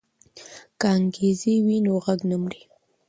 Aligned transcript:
که 0.79 0.87
انګازې 0.97 1.53
وي 1.65 1.77
نو 1.85 1.93
غږ 2.05 2.19
نه 2.29 2.37
مري. 2.41 2.61